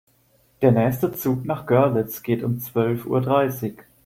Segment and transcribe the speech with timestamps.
[0.63, 3.83] Der nächste Zug nach Görlitz geht um zwölf Uhr dreißig